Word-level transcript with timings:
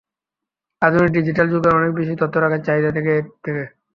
আধুনিক 0.81 1.09
ডিজিটাল 1.17 1.47
যুগের 1.51 1.77
অনেক 1.79 1.91
বেশি 1.99 2.13
তথ্য 2.21 2.35
রাখার 2.37 2.61
চাহিদা 2.63 2.89
থেকে 2.91 3.11
এর 3.11 3.23
সৃষ্টি। 3.23 3.51